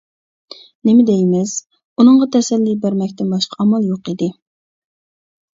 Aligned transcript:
نېمە 0.87 1.03
دەيمىز، 1.09 1.53
ئۇنىڭغا 2.03 2.29
تەسەللى 2.37 2.73
بەرمەكتىن 2.87 3.29
باشقا 3.35 3.59
ئامال 3.65 3.87
يوق 3.91 4.11
ئىدى. 4.15 4.31